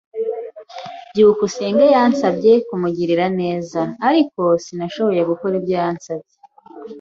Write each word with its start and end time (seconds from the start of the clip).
byukusenge 1.11 1.85
yansabye 1.95 2.53
kumugirira 2.67 3.25
neza. 3.41 3.81
Ariko, 4.07 4.41
sinashoboye 4.63 5.21
gukora 5.31 5.53
ibyo 5.59 5.75
yansabye. 5.81 6.35